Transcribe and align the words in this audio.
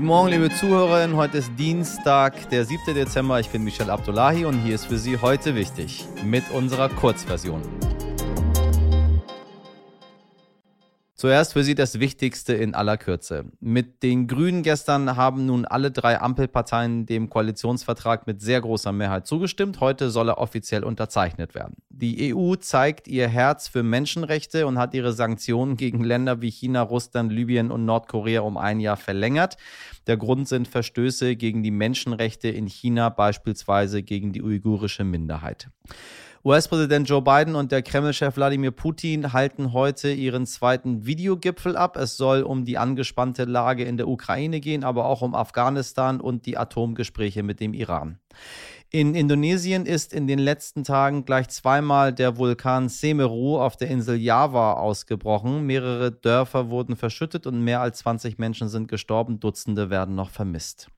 Guten 0.00 0.08
Morgen, 0.08 0.28
liebe 0.30 0.48
Zuhörerinnen. 0.48 1.14
Heute 1.14 1.36
ist 1.36 1.52
Dienstag, 1.58 2.48
der 2.48 2.64
7. 2.64 2.94
Dezember. 2.94 3.38
Ich 3.38 3.50
bin 3.50 3.62
Michel 3.62 3.90
Abdullahi 3.90 4.46
und 4.46 4.58
hier 4.62 4.74
ist 4.74 4.86
für 4.86 4.96
Sie 4.96 5.18
heute 5.18 5.54
wichtig 5.54 6.06
mit 6.24 6.42
unserer 6.52 6.88
Kurzversion. 6.88 7.60
Zuerst 11.20 11.52
für 11.52 11.64
Sie 11.64 11.74
das 11.74 12.00
Wichtigste 12.00 12.54
in 12.54 12.74
aller 12.74 12.96
Kürze. 12.96 13.44
Mit 13.60 14.02
den 14.02 14.26
Grünen 14.26 14.62
gestern 14.62 15.16
haben 15.16 15.44
nun 15.44 15.66
alle 15.66 15.90
drei 15.90 16.18
Ampelparteien 16.18 17.04
dem 17.04 17.28
Koalitionsvertrag 17.28 18.26
mit 18.26 18.40
sehr 18.40 18.62
großer 18.62 18.90
Mehrheit 18.90 19.26
zugestimmt. 19.26 19.80
Heute 19.80 20.08
soll 20.08 20.30
er 20.30 20.38
offiziell 20.38 20.82
unterzeichnet 20.82 21.54
werden. 21.54 21.74
Die 21.90 22.34
EU 22.34 22.54
zeigt 22.54 23.06
ihr 23.06 23.28
Herz 23.28 23.68
für 23.68 23.82
Menschenrechte 23.82 24.66
und 24.66 24.78
hat 24.78 24.94
ihre 24.94 25.12
Sanktionen 25.12 25.76
gegen 25.76 26.02
Länder 26.02 26.40
wie 26.40 26.50
China, 26.50 26.80
Russland, 26.80 27.30
Libyen 27.30 27.70
und 27.70 27.84
Nordkorea 27.84 28.40
um 28.40 28.56
ein 28.56 28.80
Jahr 28.80 28.96
verlängert. 28.96 29.58
Der 30.06 30.16
Grund 30.16 30.48
sind 30.48 30.68
Verstöße 30.68 31.36
gegen 31.36 31.62
die 31.62 31.70
Menschenrechte 31.70 32.48
in 32.48 32.66
China, 32.66 33.10
beispielsweise 33.10 34.02
gegen 34.02 34.32
die 34.32 34.40
uigurische 34.40 35.04
Minderheit. 35.04 35.68
US-Präsident 36.42 37.06
Joe 37.06 37.20
Biden 37.20 37.54
und 37.54 37.70
der 37.70 37.82
Kreml-Chef 37.82 38.34
Wladimir 38.34 38.70
Putin 38.70 39.34
halten 39.34 39.74
heute 39.74 40.10
ihren 40.10 40.46
zweiten 40.46 41.04
Videogipfel 41.04 41.76
ab. 41.76 41.98
Es 41.98 42.16
soll 42.16 42.44
um 42.44 42.64
die 42.64 42.78
angespannte 42.78 43.44
Lage 43.44 43.84
in 43.84 43.98
der 43.98 44.08
Ukraine 44.08 44.60
gehen, 44.60 44.82
aber 44.82 45.04
auch 45.04 45.20
um 45.20 45.34
Afghanistan 45.34 46.18
und 46.18 46.46
die 46.46 46.56
Atomgespräche 46.56 47.42
mit 47.42 47.60
dem 47.60 47.74
Iran. 47.74 48.20
In 48.88 49.14
Indonesien 49.14 49.84
ist 49.84 50.14
in 50.14 50.26
den 50.26 50.38
letzten 50.38 50.82
Tagen 50.82 51.26
gleich 51.26 51.48
zweimal 51.48 52.14
der 52.14 52.38
Vulkan 52.38 52.88
Semeru 52.88 53.58
auf 53.58 53.76
der 53.76 53.88
Insel 53.88 54.16
Java 54.16 54.72
ausgebrochen. 54.72 55.66
Mehrere 55.66 56.10
Dörfer 56.10 56.70
wurden 56.70 56.96
verschüttet 56.96 57.46
und 57.46 57.62
mehr 57.62 57.82
als 57.82 57.98
20 57.98 58.38
Menschen 58.38 58.70
sind 58.70 58.88
gestorben, 58.88 59.40
Dutzende 59.40 59.90
werden 59.90 60.14
noch 60.14 60.30
vermisst. 60.30 60.88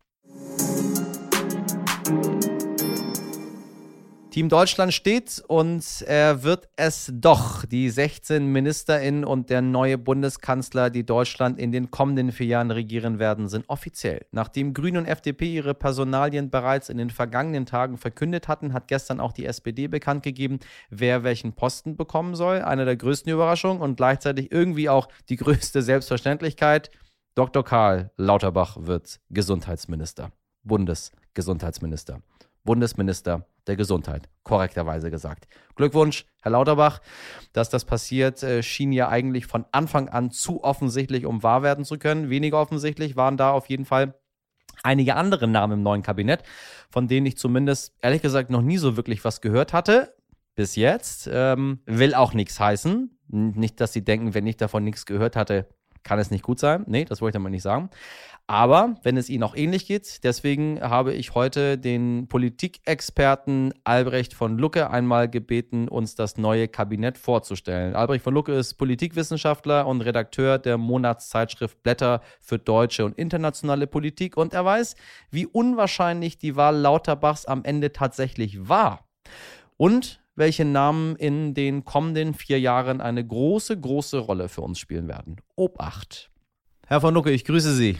Team 4.32 4.48
Deutschland 4.48 4.94
steht 4.94 5.44
und 5.46 5.84
er 6.06 6.42
wird 6.42 6.66
es 6.76 7.12
doch. 7.14 7.66
Die 7.66 7.90
16 7.90 8.46
MinisterInnen 8.46 9.26
und 9.26 9.50
der 9.50 9.60
neue 9.60 9.98
Bundeskanzler, 9.98 10.88
die 10.88 11.04
Deutschland 11.04 11.58
in 11.58 11.70
den 11.70 11.90
kommenden 11.90 12.32
vier 12.32 12.46
Jahren 12.46 12.70
regieren 12.70 13.18
werden, 13.18 13.48
sind 13.48 13.68
offiziell. 13.68 14.24
Nachdem 14.30 14.72
Grüne 14.72 15.00
und 15.00 15.04
FDP 15.04 15.52
ihre 15.52 15.74
Personalien 15.74 16.48
bereits 16.48 16.88
in 16.88 16.96
den 16.96 17.10
vergangenen 17.10 17.66
Tagen 17.66 17.98
verkündet 17.98 18.48
hatten, 18.48 18.72
hat 18.72 18.88
gestern 18.88 19.20
auch 19.20 19.32
die 19.32 19.44
SPD 19.44 19.86
bekannt 19.86 20.22
gegeben, 20.22 20.60
wer 20.88 21.24
welchen 21.24 21.52
Posten 21.52 21.98
bekommen 21.98 22.34
soll. 22.34 22.62
Eine 22.62 22.86
der 22.86 22.96
größten 22.96 23.30
Überraschungen 23.30 23.82
und 23.82 23.96
gleichzeitig 23.96 24.50
irgendwie 24.50 24.88
auch 24.88 25.08
die 25.28 25.36
größte 25.36 25.82
Selbstverständlichkeit. 25.82 26.90
Dr. 27.34 27.62
Karl 27.62 28.10
Lauterbach 28.16 28.78
wird 28.80 29.20
Gesundheitsminister. 29.28 30.32
Bundesgesundheitsminister. 30.62 32.22
Bundesminister 32.64 33.46
der 33.66 33.76
Gesundheit, 33.76 34.28
korrekterweise 34.42 35.10
gesagt. 35.10 35.46
Glückwunsch, 35.76 36.26
Herr 36.42 36.52
Lauterbach. 36.52 37.00
Dass 37.52 37.70
das 37.70 37.84
passiert, 37.84 38.42
äh, 38.42 38.62
schien 38.62 38.92
ja 38.92 39.08
eigentlich 39.08 39.46
von 39.46 39.64
Anfang 39.72 40.08
an 40.08 40.30
zu 40.30 40.64
offensichtlich, 40.64 41.26
um 41.26 41.42
wahr 41.42 41.62
werden 41.62 41.84
zu 41.84 41.98
können. 41.98 42.30
Weniger 42.30 42.60
offensichtlich 42.60 43.16
waren 43.16 43.36
da 43.36 43.52
auf 43.52 43.68
jeden 43.68 43.84
Fall 43.84 44.14
einige 44.82 45.16
andere 45.16 45.46
Namen 45.46 45.74
im 45.74 45.82
neuen 45.82 46.02
Kabinett, 46.02 46.42
von 46.90 47.08
denen 47.08 47.26
ich 47.26 47.36
zumindest 47.36 47.94
ehrlich 48.00 48.22
gesagt 48.22 48.50
noch 48.50 48.62
nie 48.62 48.78
so 48.78 48.96
wirklich 48.96 49.24
was 49.24 49.40
gehört 49.40 49.72
hatte. 49.72 50.14
Bis 50.54 50.76
jetzt. 50.76 51.30
Ähm, 51.32 51.80
will 51.86 52.14
auch 52.14 52.34
nichts 52.34 52.60
heißen. 52.60 53.18
Nicht, 53.28 53.80
dass 53.80 53.92
Sie 53.92 54.04
denken, 54.04 54.34
wenn 54.34 54.46
ich 54.46 54.58
davon 54.58 54.84
nichts 54.84 55.06
gehört 55.06 55.36
hatte, 55.36 55.66
kann 56.02 56.18
es 56.18 56.30
nicht 56.30 56.42
gut 56.42 56.58
sein. 56.58 56.84
Nee, 56.86 57.04
das 57.04 57.20
wollte 57.20 57.36
ich 57.36 57.40
damit 57.40 57.52
nicht 57.52 57.62
sagen. 57.62 57.90
Aber 58.48 58.96
wenn 59.02 59.16
es 59.16 59.30
Ihnen 59.30 59.44
auch 59.44 59.54
ähnlich 59.54 59.86
geht, 59.86 60.24
deswegen 60.24 60.80
habe 60.82 61.14
ich 61.14 61.34
heute 61.34 61.78
den 61.78 62.26
Politikexperten 62.28 63.72
Albrecht 63.84 64.34
von 64.34 64.58
Lucke 64.58 64.90
einmal 64.90 65.30
gebeten, 65.30 65.88
uns 65.88 66.16
das 66.16 66.36
neue 66.36 66.68
Kabinett 66.68 67.18
vorzustellen. 67.18 67.94
Albrecht 67.94 68.24
von 68.24 68.34
Lucke 68.34 68.52
ist 68.52 68.74
Politikwissenschaftler 68.74 69.86
und 69.86 70.00
Redakteur 70.00 70.58
der 70.58 70.76
Monatszeitschrift 70.76 71.82
Blätter 71.82 72.20
für 72.40 72.58
deutsche 72.58 73.04
und 73.04 73.16
internationale 73.16 73.86
Politik 73.86 74.36
und 74.36 74.52
er 74.52 74.64
weiß, 74.64 74.96
wie 75.30 75.46
unwahrscheinlich 75.46 76.36
die 76.36 76.56
Wahl 76.56 76.76
Lauterbachs 76.76 77.46
am 77.46 77.64
Ende 77.64 77.92
tatsächlich 77.92 78.68
war. 78.68 79.08
Und 79.76 80.21
welche 80.34 80.64
Namen 80.64 81.16
in 81.16 81.54
den 81.54 81.84
kommenden 81.84 82.34
vier 82.34 82.60
Jahren 82.60 83.00
eine 83.00 83.26
große, 83.26 83.78
große 83.78 84.18
Rolle 84.18 84.48
für 84.48 84.62
uns 84.62 84.78
spielen 84.78 85.08
werden. 85.08 85.36
Obacht. 85.56 86.30
Herr 86.86 87.00
von 87.00 87.14
Lucke, 87.14 87.30
ich 87.30 87.44
grüße 87.44 87.74
Sie. 87.74 87.98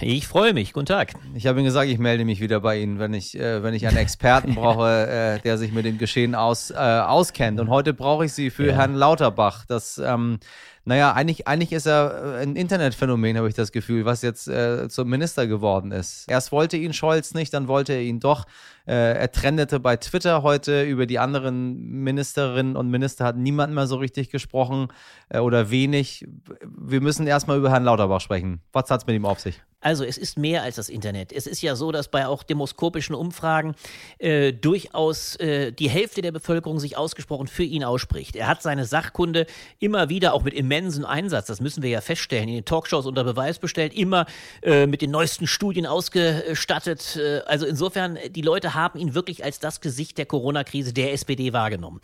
Ich 0.00 0.26
freue 0.26 0.54
mich. 0.54 0.72
Guten 0.72 0.86
Tag. 0.86 1.12
Ich 1.34 1.46
habe 1.46 1.58
Ihnen 1.58 1.66
gesagt, 1.66 1.88
ich 1.88 1.98
melde 1.98 2.24
mich 2.24 2.40
wieder 2.40 2.60
bei 2.60 2.78
Ihnen, 2.78 2.98
wenn 2.98 3.12
ich, 3.12 3.38
äh, 3.38 3.62
wenn 3.62 3.74
ich 3.74 3.86
einen 3.86 3.96
Experten 3.96 4.54
brauche, 4.54 5.06
äh, 5.06 5.40
der 5.40 5.58
sich 5.58 5.72
mit 5.72 5.84
dem 5.84 5.98
Geschehen 5.98 6.34
aus, 6.34 6.70
äh, 6.70 6.74
auskennt. 6.74 7.60
Und 7.60 7.68
heute 7.68 7.92
brauche 7.92 8.24
ich 8.24 8.32
Sie 8.32 8.50
für 8.50 8.68
ja. 8.68 8.74
Herrn 8.74 8.94
Lauterbach. 8.94 9.64
Das, 9.66 9.98
ähm, 9.98 10.38
naja, 10.86 11.12
eigentlich, 11.12 11.48
eigentlich 11.48 11.72
ist 11.72 11.86
er 11.86 12.36
äh, 12.36 12.42
ein 12.42 12.56
Internetphänomen, 12.56 13.38
habe 13.38 13.48
ich 13.48 13.54
das 13.54 13.72
Gefühl, 13.72 14.04
was 14.04 14.20
jetzt 14.22 14.48
äh, 14.48 14.88
zum 14.88 15.08
Minister 15.08 15.46
geworden 15.46 15.92
ist. 15.92 16.26
Erst 16.28 16.52
wollte 16.52 16.76
ihn 16.76 16.92
Scholz 16.92 17.32
nicht, 17.32 17.54
dann 17.54 17.68
wollte 17.68 17.94
er 17.94 18.02
ihn 18.02 18.20
doch. 18.20 18.44
Äh, 18.86 19.14
er 19.14 19.32
trendete 19.32 19.80
bei 19.80 19.96
Twitter 19.96 20.42
heute 20.42 20.82
über 20.82 21.06
die 21.06 21.18
anderen 21.18 22.02
Ministerinnen 22.02 22.76
und 22.76 22.90
Minister, 22.90 23.24
hat 23.24 23.36
niemand 23.36 23.74
mehr 23.74 23.86
so 23.86 23.96
richtig 23.96 24.30
gesprochen 24.30 24.88
äh, 25.30 25.38
oder 25.38 25.70
wenig. 25.70 26.26
Wir 26.62 27.00
müssen 27.00 27.26
erstmal 27.26 27.56
über 27.56 27.70
Herrn 27.70 27.84
Lauterbach 27.84 28.20
sprechen. 28.20 28.60
Was 28.72 28.90
hat 28.90 29.00
es 29.00 29.06
mit 29.06 29.16
ihm 29.16 29.24
auf 29.24 29.40
sich? 29.40 29.62
Also 29.84 30.02
es 30.02 30.16
ist 30.16 30.38
mehr 30.38 30.62
als 30.62 30.76
das 30.76 30.88
Internet. 30.88 31.30
Es 31.30 31.46
ist 31.46 31.60
ja 31.60 31.76
so, 31.76 31.92
dass 31.92 32.08
bei 32.08 32.26
auch 32.26 32.42
demoskopischen 32.42 33.14
Umfragen 33.14 33.74
äh, 34.18 34.54
durchaus 34.54 35.36
äh, 35.36 35.72
die 35.72 35.90
Hälfte 35.90 36.22
der 36.22 36.32
Bevölkerung 36.32 36.80
sich 36.80 36.96
ausgesprochen 36.96 37.48
für 37.48 37.64
ihn 37.64 37.84
ausspricht. 37.84 38.34
Er 38.34 38.46
hat 38.46 38.62
seine 38.62 38.86
Sachkunde 38.86 39.46
immer 39.80 40.08
wieder, 40.08 40.32
auch 40.32 40.42
mit 40.42 40.54
immensem 40.54 41.04
Einsatz, 41.04 41.48
das 41.48 41.60
müssen 41.60 41.82
wir 41.82 41.90
ja 41.90 42.00
feststellen, 42.00 42.48
in 42.48 42.54
den 42.54 42.64
Talkshows 42.64 43.04
unter 43.04 43.24
Beweis 43.24 43.58
bestellt, 43.58 43.92
immer 43.92 44.24
äh, 44.62 44.86
mit 44.86 45.02
den 45.02 45.10
neuesten 45.10 45.46
Studien 45.46 45.84
ausgestattet. 45.84 47.16
Äh, 47.16 47.40
also 47.40 47.66
insofern, 47.66 48.18
die 48.30 48.40
Leute 48.40 48.72
haben 48.72 48.98
ihn 48.98 49.14
wirklich 49.14 49.44
als 49.44 49.58
das 49.58 49.82
Gesicht 49.82 50.16
der 50.16 50.24
Corona-Krise 50.24 50.94
der 50.94 51.12
SPD 51.12 51.52
wahrgenommen. 51.52 52.00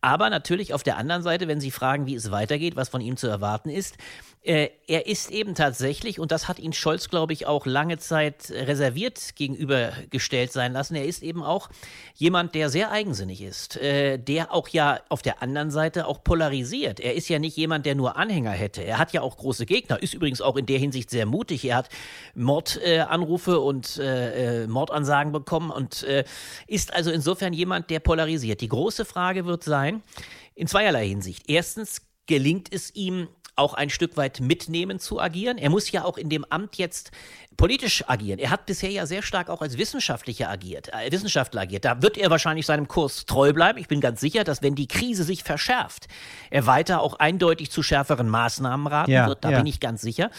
Aber 0.00 0.30
natürlich 0.30 0.72
auf 0.72 0.82
der 0.82 0.96
anderen 0.96 1.22
Seite, 1.22 1.46
wenn 1.46 1.60
Sie 1.60 1.72
fragen, 1.72 2.06
wie 2.06 2.14
es 2.14 2.30
weitergeht, 2.30 2.74
was 2.74 2.88
von 2.88 3.02
ihm 3.02 3.18
zu 3.18 3.26
erwarten 3.26 3.68
ist, 3.68 3.96
äh, 4.42 4.70
er 4.86 5.06
ist 5.06 5.30
eben 5.30 5.54
tatsächlich, 5.54 6.18
und 6.18 6.32
das 6.32 6.48
hat 6.48 6.58
ihn 6.58 6.72
Scholz, 6.72 7.10
glaube 7.10 7.17
ich, 7.32 7.46
auch 7.46 7.66
lange 7.66 7.98
Zeit 7.98 8.50
reserviert 8.50 9.34
gegenübergestellt 9.36 10.52
sein 10.52 10.72
lassen, 10.72 10.94
er 10.94 11.04
ist 11.04 11.22
eben 11.22 11.42
auch 11.42 11.68
jemand, 12.14 12.54
der 12.54 12.70
sehr 12.70 12.90
eigensinnig 12.90 13.42
ist, 13.42 13.76
äh, 13.76 14.18
der 14.18 14.52
auch 14.52 14.68
ja 14.68 15.00
auf 15.08 15.22
der 15.22 15.42
anderen 15.42 15.70
Seite 15.70 16.06
auch 16.06 16.22
polarisiert. 16.22 17.00
Er 17.00 17.14
ist 17.14 17.28
ja 17.28 17.38
nicht 17.38 17.56
jemand, 17.56 17.86
der 17.86 17.94
nur 17.94 18.16
Anhänger 18.16 18.52
hätte. 18.52 18.82
Er 18.82 18.98
hat 18.98 19.12
ja 19.12 19.22
auch 19.22 19.36
große 19.36 19.66
Gegner, 19.66 20.02
ist 20.02 20.14
übrigens 20.14 20.40
auch 20.40 20.56
in 20.56 20.66
der 20.66 20.78
Hinsicht 20.78 21.10
sehr 21.10 21.26
mutig. 21.26 21.64
Er 21.64 21.76
hat 21.76 21.88
Mordanrufe 22.34 23.52
äh, 23.52 23.54
und 23.54 23.98
äh, 24.02 24.66
Mordansagen 24.66 25.32
bekommen 25.32 25.70
und 25.70 26.02
äh, 26.04 26.24
ist 26.66 26.94
also 26.94 27.10
insofern 27.10 27.52
jemand, 27.52 27.90
der 27.90 28.00
polarisiert. 28.00 28.60
Die 28.60 28.68
große 28.68 29.04
Frage 29.04 29.46
wird 29.46 29.64
sein, 29.64 30.02
in 30.54 30.66
zweierlei 30.66 31.08
Hinsicht. 31.08 31.44
Erstens, 31.48 32.02
gelingt 32.28 32.72
es 32.72 32.94
ihm, 32.94 33.28
auch 33.58 33.74
ein 33.74 33.90
Stück 33.90 34.16
weit 34.16 34.40
mitnehmen 34.40 34.98
zu 34.98 35.20
agieren. 35.20 35.58
Er 35.58 35.70
muss 35.70 35.90
ja 35.90 36.04
auch 36.04 36.16
in 36.16 36.28
dem 36.28 36.44
Amt 36.44 36.76
jetzt 36.76 37.10
politisch 37.56 38.04
agieren. 38.08 38.38
Er 38.38 38.50
hat 38.50 38.66
bisher 38.66 38.90
ja 38.90 39.04
sehr 39.04 39.20
stark 39.20 39.50
auch 39.50 39.60
als 39.60 39.76
Wissenschaftlicher 39.76 40.48
agiert, 40.48 40.90
äh, 40.92 41.10
Wissenschaftler 41.10 41.62
agiert. 41.62 41.84
Da 41.84 42.00
wird 42.02 42.16
er 42.16 42.30
wahrscheinlich 42.30 42.64
seinem 42.66 42.86
Kurs 42.86 43.26
treu 43.26 43.52
bleiben. 43.52 43.78
Ich 43.78 43.88
bin 43.88 44.00
ganz 44.00 44.20
sicher, 44.20 44.44
dass 44.44 44.62
wenn 44.62 44.76
die 44.76 44.86
Krise 44.86 45.24
sich 45.24 45.42
verschärft, 45.42 46.06
er 46.50 46.66
weiter 46.66 47.02
auch 47.02 47.18
eindeutig 47.18 47.70
zu 47.70 47.82
schärferen 47.82 48.28
Maßnahmen 48.28 48.86
raten 48.86 49.10
ja, 49.10 49.26
wird. 49.26 49.44
Da 49.44 49.50
ja. 49.50 49.58
bin 49.58 49.66
ich 49.66 49.80
ganz 49.80 50.02
sicher. 50.02 50.30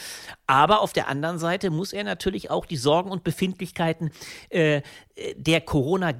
Aber 0.48 0.82
auf 0.82 0.94
der 0.94 1.10
anderen 1.10 1.40
Seite 1.40 1.70
muss 1.70 1.92
er 1.92 2.06
natürlich 2.06 2.50
auch 2.50 2.66
die 2.66 2.78
Sorgen 2.78 3.12
und 3.12 3.26
Befindlichkeiten 3.26 4.12
äh, 4.50 4.82
der 5.36 5.60
Corona 5.62 6.14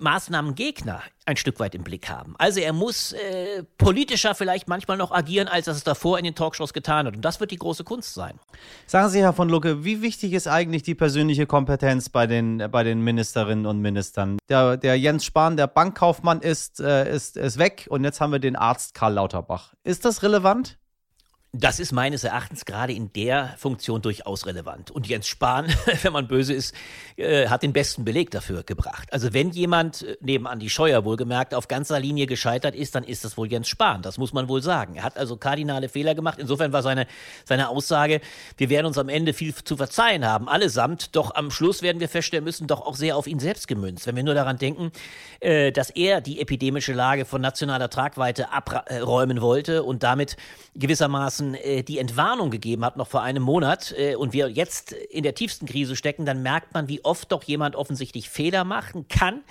Maßnahmengegner 0.00 1.02
ein 1.26 1.36
Stück 1.36 1.58
weit 1.58 1.74
im 1.74 1.82
Blick 1.82 2.08
haben. 2.08 2.34
Also 2.38 2.60
er 2.60 2.72
muss 2.72 3.12
äh, 3.12 3.64
politischer 3.78 4.34
vielleicht 4.34 4.68
manchmal 4.68 4.96
noch 4.96 5.10
agieren, 5.10 5.48
als 5.48 5.66
er 5.66 5.74
es 5.74 5.82
davor 5.82 6.18
in 6.18 6.24
den 6.24 6.34
Talkshows 6.34 6.72
getan 6.72 7.06
hat. 7.06 7.16
Und 7.16 7.24
das 7.24 7.40
wird 7.40 7.50
die 7.50 7.56
große 7.56 7.84
Kunst 7.84 8.14
sein. 8.14 8.38
Sagen 8.86 9.08
Sie, 9.08 9.20
Herr 9.20 9.32
von 9.32 9.48
Lucke, 9.48 9.84
wie 9.84 10.02
wichtig 10.02 10.32
ist 10.32 10.46
eigentlich 10.46 10.84
die 10.84 10.94
persönliche 10.94 11.46
Kompetenz 11.46 12.08
bei 12.08 12.26
den, 12.26 12.68
bei 12.70 12.84
den 12.84 13.02
Ministerinnen 13.02 13.66
und 13.66 13.80
Ministern? 13.80 14.38
Der, 14.48 14.76
der 14.76 14.96
Jens 14.98 15.24
Spahn, 15.24 15.56
der 15.56 15.66
Bankkaufmann, 15.66 16.40
ist, 16.40 16.80
äh, 16.80 17.12
ist, 17.12 17.36
ist 17.36 17.58
weg 17.58 17.86
und 17.90 18.04
jetzt 18.04 18.20
haben 18.20 18.32
wir 18.32 18.38
den 18.38 18.54
Arzt 18.54 18.94
Karl 18.94 19.14
Lauterbach. 19.14 19.74
Ist 19.82 20.04
das 20.04 20.22
relevant? 20.22 20.78
Das 21.58 21.80
ist 21.80 21.90
meines 21.92 22.22
Erachtens 22.22 22.66
gerade 22.66 22.92
in 22.92 23.10
der 23.14 23.54
Funktion 23.56 24.02
durchaus 24.02 24.44
relevant. 24.44 24.90
Und 24.90 25.06
Jens 25.06 25.26
Spahn, 25.26 25.66
wenn 26.02 26.12
man 26.12 26.28
böse 26.28 26.52
ist, 26.52 26.74
äh, 27.16 27.48
hat 27.48 27.62
den 27.62 27.72
besten 27.72 28.04
Beleg 28.04 28.30
dafür 28.30 28.62
gebracht. 28.62 29.10
Also 29.10 29.32
wenn 29.32 29.50
jemand 29.50 30.02
äh, 30.02 30.18
neben 30.20 30.46
Andi 30.46 30.68
Scheuer 30.68 31.06
wohlgemerkt 31.06 31.54
auf 31.54 31.66
ganzer 31.66 31.98
Linie 31.98 32.26
gescheitert 32.26 32.74
ist, 32.74 32.94
dann 32.94 33.04
ist 33.04 33.24
das 33.24 33.38
wohl 33.38 33.50
Jens 33.50 33.68
Spahn. 33.68 34.02
Das 34.02 34.18
muss 34.18 34.34
man 34.34 34.50
wohl 34.50 34.60
sagen. 34.60 34.96
Er 34.96 35.02
hat 35.02 35.16
also 35.16 35.38
kardinale 35.38 35.88
Fehler 35.88 36.14
gemacht. 36.14 36.38
Insofern 36.38 36.74
war 36.74 36.82
seine, 36.82 37.06
seine 37.46 37.70
Aussage, 37.70 38.20
wir 38.58 38.68
werden 38.68 38.86
uns 38.86 38.98
am 38.98 39.08
Ende 39.08 39.32
viel 39.32 39.54
zu 39.54 39.78
verzeihen 39.78 40.26
haben, 40.26 40.50
allesamt. 40.50 41.16
Doch 41.16 41.34
am 41.34 41.50
Schluss 41.50 41.80
werden 41.80 42.00
wir 42.00 42.10
feststellen 42.10 42.44
müssen, 42.44 42.66
doch 42.66 42.82
auch 42.82 42.96
sehr 42.96 43.16
auf 43.16 43.26
ihn 43.26 43.38
selbst 43.38 43.66
gemünzt. 43.66 44.06
Wenn 44.06 44.16
wir 44.16 44.24
nur 44.24 44.34
daran 44.34 44.58
denken, 44.58 44.92
äh, 45.40 45.72
dass 45.72 45.88
er 45.88 46.20
die 46.20 46.38
epidemische 46.38 46.92
Lage 46.92 47.24
von 47.24 47.40
nationaler 47.40 47.88
Tragweite 47.88 48.52
abräumen 48.52 49.40
wollte 49.40 49.84
und 49.84 50.02
damit 50.02 50.36
gewissermaßen 50.74 51.45
Johnson 51.46 51.54
äh, 51.54 51.82
die 51.82 51.98
Entwarnung 51.98 52.50
gegeben 52.50 52.84
hat, 52.84 52.96
noch 52.96 53.06
vor 53.06 53.22
einem 53.22 53.42
Monat, 53.42 53.94
äh, 53.96 54.16
und 54.16 54.32
wir 54.32 54.48
jetzt 54.48 54.92
in 54.92 55.22
der 55.22 55.34
tiefsten 55.34 55.66
Krise 55.66 55.96
stecken, 55.96 56.24
dann 56.24 56.42
merkt 56.42 56.74
man, 56.74 56.88
wie 56.88 57.04
oft 57.04 57.32
doch 57.32 57.42
jemand 57.44 57.76
offensichtlich 57.76 58.28
Fehler 58.28 58.64
machen 58.64 59.08
kann, 59.08 59.42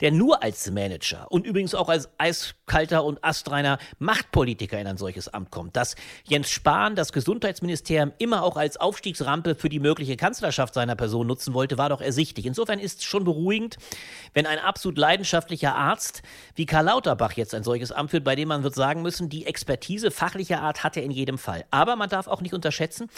der 0.00 0.12
nur 0.12 0.42
als 0.42 0.70
Manager 0.70 1.26
und 1.30 1.46
übrigens 1.46 1.74
auch 1.74 1.88
als 1.88 2.08
eiskalter 2.18 3.04
und 3.04 3.22
astreiner 3.24 3.78
Machtpolitiker 3.98 4.78
in 4.78 4.86
ein 4.86 4.96
solches 4.96 5.28
Amt 5.28 5.50
kommt. 5.50 5.76
Dass 5.76 5.96
Jens 6.24 6.50
Spahn 6.50 6.96
das 6.96 7.12
Gesundheitsministerium 7.12 8.12
immer 8.18 8.42
auch 8.42 8.56
als 8.56 8.76
Aufstiegsrampe 8.76 9.54
für 9.54 9.68
die 9.68 9.80
mögliche 9.80 10.16
Kanzlerschaft 10.16 10.74
seiner 10.74 10.96
Person 10.96 11.26
nutzen 11.26 11.54
wollte, 11.54 11.78
war 11.78 11.88
doch 11.88 12.00
ersichtlich. 12.00 12.46
Insofern 12.46 12.78
ist 12.78 13.00
es 13.00 13.04
schon 13.04 13.24
beruhigend, 13.24 13.76
wenn 14.34 14.46
ein 14.46 14.58
absolut 14.58 14.98
leidenschaftlicher 14.98 15.74
Arzt 15.74 16.22
wie 16.54 16.66
Karl 16.66 16.86
Lauterbach 16.86 17.32
jetzt 17.32 17.54
ein 17.54 17.64
solches 17.64 17.92
Amt 17.92 18.10
führt, 18.10 18.24
bei 18.24 18.36
dem 18.36 18.48
man 18.48 18.62
wird 18.62 18.74
sagen 18.74 19.02
müssen, 19.02 19.28
die 19.28 19.46
Expertise 19.46 20.10
fachlicher 20.10 20.62
Art 20.62 20.84
hat 20.84 20.96
er 20.96 21.02
in 21.02 21.10
jedem 21.10 21.38
Fall. 21.38 21.64
Aber 21.70 21.96
man 21.96 22.08
darf 22.08 22.28
auch 22.28 22.40
nicht 22.40 22.54
unterschätzen, 22.54 23.08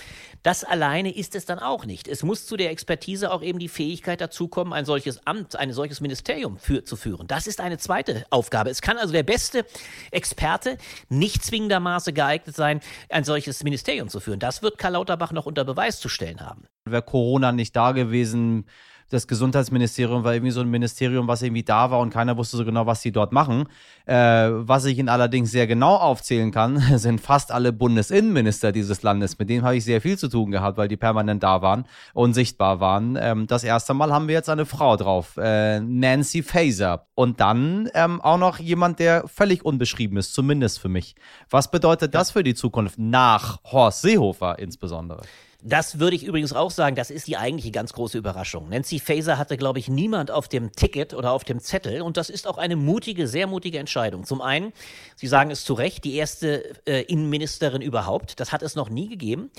das 0.43 0.65
alleine 0.65 1.15
ist 1.15 1.35
es 1.35 1.45
dann 1.45 1.59
auch 1.59 1.85
nicht. 1.85 2.09
Es 2.09 2.23
muss 2.23 2.47
zu 2.47 2.57
der 2.57 2.71
Expertise 2.71 3.31
auch 3.31 3.43
eben 3.43 3.59
die 3.59 3.69
Fähigkeit 3.69 4.21
dazukommen, 4.21 4.73
ein 4.73 4.85
solches 4.85 5.27
Amt, 5.27 5.57
ein 5.57 5.73
solches 5.73 6.01
Ministerium 6.01 6.59
für 6.59 6.72
für, 6.73 6.85
zu 6.85 6.97
führen. 6.97 7.27
Das 7.27 7.47
ist 7.47 7.61
eine 7.61 7.79
zweite 7.79 8.25
Aufgabe. 8.31 8.71
Es 8.71 8.81
kann 8.81 8.97
also 8.97 9.13
der 9.13 9.23
beste 9.23 9.67
Experte 10.11 10.79
nicht 11.09 11.45
zwingendermaßen 11.45 12.15
geeignet 12.15 12.57
sein, 12.57 12.81
ein 13.11 13.25
solches 13.25 13.63
Ministerium 13.63 14.09
zu 14.09 14.21
führen. 14.21 14.39
Das 14.39 14.63
wird 14.63 14.79
Karl 14.79 14.93
Lauterbach 14.93 15.33
noch 15.33 15.47
unter 15.47 15.65
Beweis 15.65 16.01
zu 16.01 16.09
stellen 16.09 16.41
haben. 16.41 16.65
Wäre 16.85 17.03
Corona 17.03 17.53
nicht 17.53 17.77
da 17.77 17.93
gewesen, 17.93 18.67
das 19.13 19.29
Gesundheitsministerium 19.29 20.25
war 20.25 20.33
irgendwie 20.33 20.53
so 20.53 20.61
ein 20.61 20.71
Ministerium, 20.71 21.29
was 21.29 21.43
irgendwie 21.43 21.63
da 21.63 21.91
war 21.91 22.01
und 22.01 22.11
keiner 22.11 22.37
wusste 22.37 22.57
so 22.57 22.65
genau, 22.65 22.87
was 22.87 23.03
sie 23.03 23.13
dort 23.13 23.31
machen. 23.33 23.67
Äh, 24.07 24.15
was 24.15 24.87
ich 24.87 24.99
Ihnen 24.99 25.11
allerdings 25.11 25.51
sehr 25.51 25.67
genau 25.67 25.97
aufzählen 25.97 26.51
kann, 26.51 26.79
sind 26.97 27.21
fast 27.21 27.53
alle 27.53 27.73
Bundesinnenminister 27.73 28.73
dieses 28.73 29.03
Landes. 29.03 29.39
Mit 29.39 29.51
denen 29.51 29.65
habe 29.65 29.77
ich 29.77 29.85
sehr 29.85 30.01
viel 30.01 30.17
zu 30.17 30.29
tun 30.29 30.51
gehabt, 30.51 30.79
weil 30.79 30.89
die 30.89 30.97
permanent 30.97 31.43
da 31.43 31.61
waren 31.61 31.85
und 32.15 32.33
sichtbar 32.33 32.81
waren. 32.81 33.19
Ähm, 33.21 33.47
das 33.47 33.65
erste 33.65 33.93
Mal 33.93 34.13
haben 34.13 34.29
wir 34.29 34.35
jetzt 34.35 34.49
eine 34.49 34.65
Frau 34.65 34.97
drauf, 34.97 35.37
äh, 35.37 35.81
Nancy 35.81 36.43
Faeser. 36.43 37.07
Und 37.15 37.41
dann 37.41 37.91
ähm, 37.95 38.21
auch 38.23 38.39
noch 38.39 38.59
jemand, 38.59 38.99
der 38.99 39.29
völlig 39.29 39.65
unbeschrieben 39.65 40.17
ist, 40.17 40.33
zumindest 40.33 40.79
für 40.81 40.89
mich. 40.89 41.15
Was 41.51 41.71
bedeutet 41.71 42.15
das 42.15 42.31
für 42.31 42.43
die 42.43 42.55
Zukunft 42.55 42.99
nach 42.99 43.59
Horst 43.65 44.01
Seehofer 44.03 44.59
insbesondere? 44.59 45.23
Das 45.65 46.01
würde 46.01 46.17
ich 46.17 46.25
übrigens 46.25 46.53
auch 46.53 46.73
sagen, 46.73 46.97
das 46.97 47.11
ist 47.11 47.29
die 47.29 47.37
eigentliche 47.37 47.71
ganz 47.71 47.93
große 47.93 48.19
Überraschung. 48.19 48.69
Nancy 48.69 48.99
Faeser 48.99 49.39
hatte, 49.39 49.57
glaube 49.57 49.79
ich, 49.79 49.89
niemand 49.89 50.33
auf 50.33 50.49
dem 50.49 50.73
Ticket 50.73 51.15
oder 51.15 51.31
auf 51.31 51.45
dem 51.45 51.61
Zettel 51.61 52.03
und 52.03 52.17
das 52.17 52.31
ist 52.31 52.49
auch 52.49 52.59
eine 52.59 52.75
mutige, 52.75 53.29
sehr 53.29 53.47
mutige 53.47 53.79
Entscheidung. 53.79 54.25
Zum 54.25 54.43
einen, 54.43 54.73
Sie 55.15 55.29
sagen 55.29 55.53
es 55.53 55.65
zu 55.65 55.75
Recht, 55.75 56.03
die 56.03 56.17
erste 56.17 56.65
äh, 56.85 57.03
Innenministerin 57.03 57.81
überhaupt, 57.81 58.41
das 58.41 58.51
hat 58.51 58.63
es 58.63 58.75
noch 58.75 58.91
nie 58.91 59.09
gegeben. 59.09 59.53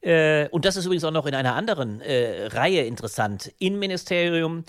Äh, 0.00 0.48
und 0.48 0.64
das 0.64 0.74
ist 0.74 0.86
übrigens 0.86 1.04
auch 1.04 1.12
noch 1.12 1.26
in 1.26 1.36
einer 1.36 1.54
anderen 1.54 2.00
äh, 2.00 2.46
Reihe 2.46 2.84
interessant. 2.84 3.52
Innenministerium, 3.60 4.64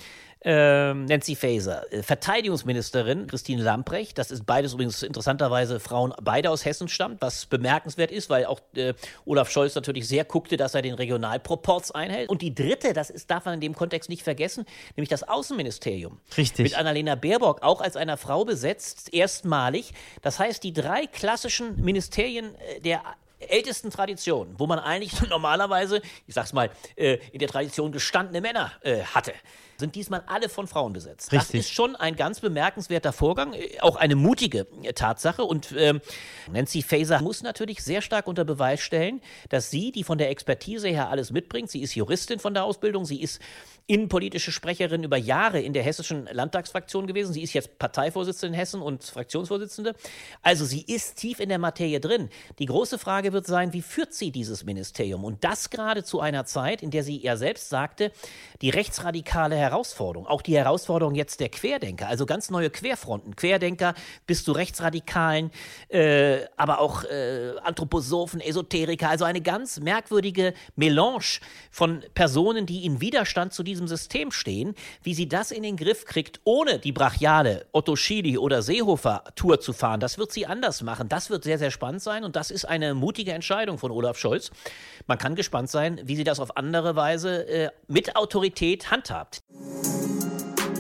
ähm, 0.48 1.06
Nancy 1.06 1.36
Faeser, 1.36 1.92
äh, 1.92 2.04
Verteidigungsministerin 2.04 3.26
Christine 3.26 3.64
Lamprecht, 3.64 4.18
das 4.20 4.30
ist 4.30 4.46
beides 4.46 4.74
übrigens 4.74 5.02
interessanterweise 5.02 5.80
Frauen, 5.80 6.14
beide 6.22 6.52
aus 6.52 6.66
Hessen 6.66 6.88
stammt, 6.88 7.20
was 7.22 7.48
bemerkenswert 7.48 8.12
ist, 8.12 8.30
weil 8.30 8.46
auch 8.46 8.62
äh, 8.76 8.94
Olaf 9.26 9.50
Scholz 9.50 9.74
natürlich 9.74 10.08
sehr 10.08 10.24
guckte, 10.24 10.56
dass 10.56 10.76
er 10.76 10.84
den 10.84 10.94
Regionalproports 10.94 11.92
einhält. 11.92 12.30
Und 12.30 12.44
die 12.44 12.54
dritte, 12.54 12.94
das 12.94 13.10
ist, 13.10 13.32
darf 13.32 13.46
man 13.46 13.56
in 13.56 13.60
dem 13.60 13.74
Kontext 13.74 14.08
nicht 14.08 14.22
vergessen, 14.22 14.66
nämlich 14.96 15.10
das 15.10 15.24
Außenministerium. 15.24 16.20
Richtig. 16.38 16.64
Mit 16.64 16.78
Annalena 16.78 17.16
Baerbock 17.16 17.64
auch 17.64 17.82
als 17.82 17.98
einer 17.98 18.18
Frau 18.18 18.46
besetzt, 18.46 19.16
erstmalig. 19.16 19.94
Das 20.22 20.38
heißt, 20.38 20.64
die 20.64 20.74
drei 20.74 21.08
klassischen 21.08 21.84
Ministerien 21.84 22.54
äh, 22.56 22.82
der 22.82 23.02
ältesten 23.40 23.90
Tradition, 23.90 24.54
wo 24.60 24.68
man 24.68 24.78
eigentlich 24.78 25.20
normalerweise, 25.30 26.04
ich 26.28 26.36
sag's 26.36 26.54
mal, 26.54 26.70
äh, 26.96 27.18
in 27.32 27.40
der 27.40 27.48
Tradition 27.48 27.92
gestandene 27.92 28.42
Männer 28.42 28.72
hatte 29.14 29.34
sind 29.78 29.96
diesmal 29.96 30.24
alle 30.28 30.50
von 30.50 30.68
Frauen 30.68 30.94
besetzt. 30.94 31.32
Richtig. 31.32 31.52
Das 31.52 31.60
ist 31.62 31.72
schon 31.72 31.96
ein 31.96 32.16
ganz 32.16 32.40
bemerkenswerter 32.40 33.14
Vorgang, 33.14 33.54
äh, 33.54 33.80
auch 33.82 33.96
eine 33.96 34.16
mutige 34.16 34.68
äh, 34.84 34.94
Tatsache. 34.94 35.44
Und 35.44 35.74
ähm, 35.78 36.02
Nancy 36.52 36.82
Faeser 36.82 37.22
muss 37.22 37.44
natürlich 37.44 37.84
sehr 37.84 38.02
stark 38.02 38.28
unter 38.28 38.46
Beweis 38.46 38.82
stellen, 38.82 39.22
dass 39.50 39.70
sie, 39.70 39.92
die 39.92 40.04
von 40.04 40.18
der 40.18 40.30
Expertise 40.30 40.88
her 40.88 41.10
alles 41.10 41.32
mitbringt, 41.32 41.70
sie 41.70 41.82
ist 41.82 41.96
Juristin 41.96 42.40
von 42.40 42.54
der 42.54 42.64
Ausbildung, 42.64 43.06
sie 43.06 43.22
ist 43.22 43.42
innenpolitische 43.88 44.52
Sprecherin 44.52 45.04
über 45.04 45.18
Jahre 45.18 45.60
in 45.60 45.74
der 45.74 45.84
hessischen 45.84 46.28
Landtagsfraktion 46.32 47.06
gewesen. 47.06 47.34
Sie 47.34 47.44
ist 47.44 47.54
jetzt 47.54 47.78
Parteivorsitzende 47.78 48.56
in 48.56 48.60
Hessen 48.60 48.82
und 48.82 49.04
Fraktionsvorsitzende. 49.04 49.94
Also 50.42 50.66
sie 50.66 50.82
ist 50.82 51.18
tief 51.18 51.40
in 51.40 51.50
der 51.50 51.60
Materie 51.60 52.00
drin. 52.00 52.30
Die 52.58 52.66
große 52.66 52.98
Frage 52.98 53.32
wird 53.32 53.46
sein, 53.46 53.74
wie 53.74 53.84
führt 53.84 54.14
sie 54.14 54.32
dieses 54.32 54.64
Ministerium? 54.64 55.24
Und 55.24 55.44
das 55.44 55.70
gerade 55.70 56.04
zu 56.04 56.20
einer 56.20 56.46
Zeit, 56.46 56.82
in 56.82 56.90
der 56.90 57.04
sie 57.04 57.22
ja 57.22 57.38
selbst 57.38 57.70
sagte, 57.70 58.12
die 58.62 58.72
rechtsradikale 58.72 59.56
Herausforderung, 59.66 60.28
auch 60.28 60.42
die 60.42 60.56
Herausforderung 60.56 61.16
jetzt 61.16 61.40
der 61.40 61.50
Querdenker, 61.50 62.08
also 62.08 62.26
ganz 62.26 62.50
neue 62.50 62.70
Querfronten. 62.70 63.36
Querdenker 63.36 63.94
bis 64.28 64.44
zu 64.44 64.52
Rechtsradikalen, 64.52 65.52
äh, 65.90 66.46
aber 66.56 66.80
auch 66.80 67.04
äh, 67.04 67.54
Anthroposophen, 67.64 68.42
Esoteriker, 68.42 69.10
also 69.10 69.26
eine 69.26 69.42
ganz 69.42 69.80
merkwürdige 69.80 70.54
Melange 70.76 71.40
von 71.72 72.04
Personen, 72.14 72.66
die 72.66 72.86
in 72.86 73.02
Widerstand 73.02 73.54
zu 73.54 73.64
diesem 73.64 73.88
System 73.88 74.32
stehen. 74.32 74.76
Wie 75.02 75.14
sie 75.14 75.28
das 75.28 75.52
in 75.52 75.64
den 75.64 75.78
Griff 75.78 76.06
kriegt, 76.06 76.40
ohne 76.44 76.80
die 76.80 76.92
brachiale 76.92 77.66
Otto 77.72 77.96
Schily 77.96 78.38
oder 78.38 78.62
Seehofer-Tour 78.62 79.60
zu 79.60 79.74
fahren, 79.74 80.00
das 80.00 80.18
wird 80.18 80.32
sie 80.32 80.46
anders 80.46 80.82
machen. 80.82 81.10
Das 81.10 81.30
wird 81.30 81.44
sehr, 81.44 81.58
sehr 81.58 81.72
spannend 81.72 82.02
sein 82.02 82.24
und 82.24 82.36
das 82.36 82.52
ist 82.52 82.66
eine 82.66 82.94
mutige 82.94 83.34
Entscheidung 83.34 83.78
von 83.78 83.92
Olaf 83.92 84.18
Scholz. 84.18 84.52
Man 85.08 85.18
kann 85.18 85.36
gespannt 85.36 85.70
sein, 85.70 86.02
wie 86.04 86.16
sie 86.16 86.24
das 86.24 86.40
auf 86.40 86.58
andere 86.58 86.96
Weise 86.96 87.48
äh, 87.48 87.70
mit 87.88 88.16
Autorität 88.16 88.92
handhabt. 88.92 89.44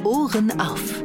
Ohren 0.04 0.60
auf. 0.60 1.04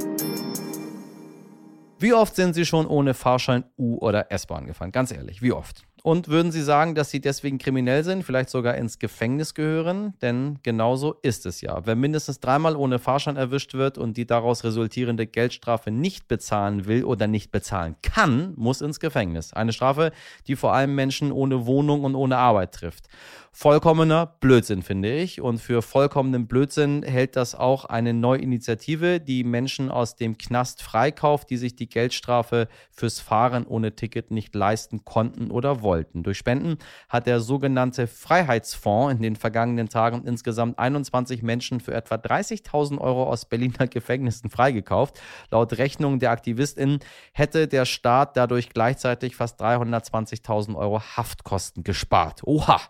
Wie 1.99 2.15
oft 2.15 2.35
sind 2.35 2.55
Sie 2.55 2.65
schon 2.65 2.87
ohne 2.87 3.13
Fahrschein 3.13 3.65
U- 3.79 3.99
oder 3.99 4.33
S-Bahn 4.33 4.67
gefahren? 4.67 4.91
Ganz 4.91 5.13
ehrlich, 5.13 5.43
wie 5.43 5.53
oft? 5.53 5.85
Und 6.03 6.29
würden 6.29 6.51
Sie 6.51 6.63
sagen, 6.63 6.95
dass 6.95 7.11
Sie 7.11 7.21
deswegen 7.21 7.59
kriminell 7.59 8.05
sind, 8.05 8.25
vielleicht 8.25 8.49
sogar 8.49 8.75
ins 8.77 8.99
Gefängnis 8.99 9.53
gehören? 9.53 10.15
Denn 10.23 10.59
genauso 10.63 11.17
ist 11.21 11.45
es 11.45 11.61
ja. 11.61 11.85
Wer 11.85 11.97
mindestens 11.97 12.41
dreimal 12.41 12.75
ohne 12.75 12.99
Fahrschein 12.99 13.37
erwischt 13.37 13.75
wird 13.75 13.99
und 13.99 14.17
die 14.17 14.27
daraus 14.27 14.65
resultierende 14.65 15.27
Geldstrafe 15.27 15.91
nicht 15.91 16.27
bezahlen 16.27 16.87
will 16.87 17.05
oder 17.05 17.27
nicht 17.27 17.51
bezahlen 17.51 17.97
kann, 18.01 18.55
muss 18.57 18.81
ins 18.81 18.99
Gefängnis. 18.99 19.53
Eine 19.53 19.75
Strafe, 19.75 20.13
die 20.47 20.57
vor 20.57 20.73
allem 20.73 20.95
Menschen 20.95 21.33
ohne 21.33 21.67
Wohnung 21.67 22.05
und 22.05 22.15
ohne 22.15 22.39
Arbeit 22.39 22.73
trifft 22.73 23.09
vollkommener 23.53 24.27
Blödsinn, 24.27 24.83
finde 24.83 25.13
ich. 25.13 25.41
Und 25.41 25.59
für 25.59 25.83
vollkommenen 25.83 26.47
Blödsinn 26.47 27.03
hält 27.03 27.37
das 27.37 27.55
auch 27.55 27.85
eine 27.85 28.15
neue 28.15 28.41
Initiative, 28.41 29.21
die 29.21 29.45
Menschen 29.45 29.91
aus 29.91 30.17
dem 30.17 30.39
Knast 30.39 30.83
freikauft, 30.83 31.51
die 31.51 31.57
sich 31.57 31.75
die 31.75 31.89
Geldstrafe 31.89 32.69
fürs 32.91 33.21
Fahren 33.21 33.67
ohne 33.67 33.97
Ticket 33.97 34.31
nicht 34.31 34.55
leisten 34.55 35.05
konnten 35.05 35.51
oder 35.51 35.83
wollten. 35.83 36.23
Durch 36.23 36.39
Spenden 36.39 36.79
hat 37.09 37.27
der 37.27 37.41
sogenannte 37.41 38.07
Freiheitsfonds 38.07 39.15
in 39.15 39.23
den 39.23 39.37
vergangenen 39.37 39.89
Tagen 39.89 40.25
insgesamt 40.27 40.79
21 40.79 41.43
Menschen 41.43 41.81
für 41.81 41.93
etwa 41.93 42.15
30.000 42.15 42.99
Euro 42.99 43.25
aus 43.25 43.45
Berliner 43.45 43.89
Gefängnissen 43.89 44.49
freigekauft. 44.49 45.21
Laut 45.51 45.77
Rechnung 45.77 46.19
der 46.19 46.31
AktivistInnen 46.31 47.01
hätte 47.33 47.67
der 47.69 47.85
Staat 47.85 48.37
dadurch 48.37 48.71
gleichzeitig 48.71 49.35
fast 49.37 49.61
320.000 49.61 50.77
Euro 50.77 51.01
Haftkosten 51.01 51.83
gespart. 51.83 52.43
Oha! 52.45 52.81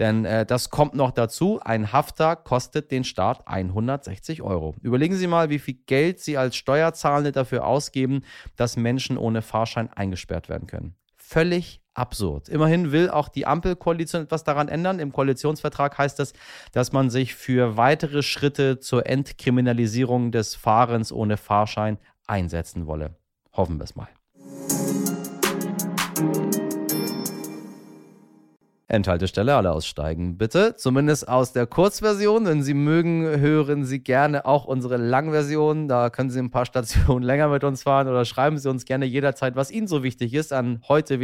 Denn 0.00 0.24
äh, 0.24 0.46
das 0.46 0.70
kommt 0.70 0.94
noch 0.94 1.10
dazu. 1.10 1.60
Ein 1.62 1.92
Hafter 1.92 2.34
kostet 2.34 2.90
den 2.90 3.04
Staat 3.04 3.46
160 3.46 4.40
Euro. 4.42 4.74
Überlegen 4.80 5.14
Sie 5.14 5.26
mal, 5.26 5.50
wie 5.50 5.58
viel 5.58 5.74
Geld 5.74 6.20
Sie 6.20 6.38
als 6.38 6.56
Steuerzahlende 6.56 7.32
dafür 7.32 7.66
ausgeben, 7.66 8.22
dass 8.56 8.78
Menschen 8.78 9.18
ohne 9.18 9.42
Fahrschein 9.42 9.92
eingesperrt 9.92 10.48
werden 10.48 10.66
können. 10.66 10.96
Völlig 11.16 11.82
absurd. 11.92 12.48
Immerhin 12.48 12.92
will 12.92 13.10
auch 13.10 13.28
die 13.28 13.46
Ampelkoalition 13.46 14.22
etwas 14.22 14.42
daran 14.42 14.68
ändern. 14.68 15.00
Im 15.00 15.12
Koalitionsvertrag 15.12 15.98
heißt 15.98 16.18
es, 16.20 16.32
dass 16.72 16.92
man 16.92 17.10
sich 17.10 17.34
für 17.34 17.76
weitere 17.76 18.22
Schritte 18.22 18.80
zur 18.80 19.06
Entkriminalisierung 19.06 20.32
des 20.32 20.54
Fahrens 20.54 21.12
ohne 21.12 21.36
Fahrschein 21.36 21.98
einsetzen 22.26 22.86
wolle. 22.86 23.16
Hoffen 23.52 23.78
wir 23.78 23.84
es 23.84 23.94
mal. 23.94 24.08
Endhaltestelle, 28.90 29.54
alle 29.54 29.72
aussteigen, 29.72 30.36
bitte. 30.36 30.74
Zumindest 30.76 31.28
aus 31.28 31.52
der 31.52 31.66
Kurzversion. 31.66 32.44
Wenn 32.44 32.62
Sie 32.62 32.74
mögen, 32.74 33.24
hören 33.24 33.84
Sie 33.84 34.00
gerne 34.00 34.46
auch 34.46 34.64
unsere 34.64 34.96
Langversion. 34.96 35.86
Da 35.86 36.10
können 36.10 36.30
Sie 36.30 36.40
ein 36.40 36.50
paar 36.50 36.66
Stationen 36.70 37.22
länger 37.22 37.48
mit 37.48 37.64
uns 37.64 37.84
fahren 37.84 38.08
oder 38.08 38.24
schreiben 38.24 38.58
Sie 38.58 38.68
uns 38.68 38.84
gerne 38.84 39.06
jederzeit, 39.06 39.54
was 39.56 39.70
Ihnen 39.70 39.86
so 39.86 40.02
wichtig 40.02 40.34
ist, 40.34 40.52
an 40.52 40.80
heute. 40.88 41.20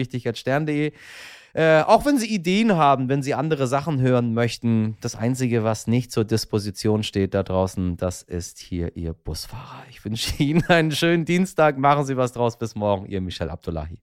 Äh, 1.57 1.83
auch 1.83 2.05
wenn 2.05 2.19
Sie 2.19 2.27
Ideen 2.27 2.77
haben, 2.77 3.09
wenn 3.09 3.23
Sie 3.23 3.35
andere 3.35 3.67
Sachen 3.67 4.01
hören 4.01 4.35
möchten, 4.35 4.97
das 5.01 5.17
Einzige, 5.17 5.65
was 5.65 5.87
nicht 5.87 6.13
zur 6.13 6.25
Disposition 6.25 7.03
steht 7.03 7.33
da 7.33 7.43
draußen, 7.43 7.97
das 7.97 8.23
ist 8.23 8.59
hier 8.59 8.95
Ihr 8.97 9.15
Busfahrer. 9.15 9.85
Ich 9.91 10.05
wünsche 10.05 10.43
Ihnen 10.43 10.65
einen 10.69 10.93
schönen 10.93 11.25
Dienstag. 11.25 11.79
Machen 11.79 12.05
Sie 12.05 12.17
was 12.17 12.33
draus. 12.33 12.59
Bis 12.59 12.75
morgen. 12.75 13.07
Ihr 13.07 13.23
Michel 13.23 13.49
Abdullahi. 13.49 13.99